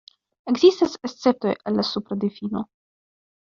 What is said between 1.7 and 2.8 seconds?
al la supra difino.